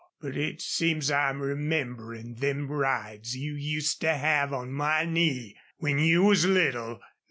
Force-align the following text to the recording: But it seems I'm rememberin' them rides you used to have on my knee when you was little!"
But 0.19 0.35
it 0.35 0.63
seems 0.63 1.11
I'm 1.11 1.43
rememberin' 1.43 2.39
them 2.39 2.67
rides 2.71 3.37
you 3.37 3.53
used 3.53 4.01
to 4.01 4.15
have 4.15 4.51
on 4.51 4.71
my 4.73 5.05
knee 5.05 5.55
when 5.77 5.99
you 5.99 6.23
was 6.23 6.43
little!" 6.43 6.99